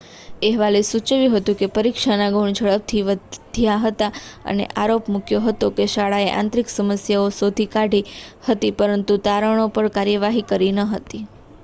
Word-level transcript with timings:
અહેવાલે 0.41 0.79
સૂચવ્યું 0.83 1.33
હતું 1.33 1.57
કે 1.57 1.67
પરીક્ષાના 1.73 2.29
ગુણ 2.31 2.55
ઝડપથી 2.59 3.01
વધ્યા 3.09 3.75
હતા 3.83 4.07
અને 4.47 4.65
આરોપ 4.75 5.11
મૂક્યો 5.11 5.41
હતો 5.43 5.69
કે 5.73 5.87
શાળાએ 5.91 6.31
આંતરિક 6.33 6.73
સમસ્યાઓ 6.73 7.29
શોધી 7.35 7.71
કાઢી 7.71 8.03
હતી 8.47 8.75
પરંતુ 8.79 9.19
તારણો 9.23 9.69
પર 9.75 9.91
કાર્યવાહી 9.93 10.47
કરી 10.49 10.71
ન 10.73 10.87
હતી 10.91 11.23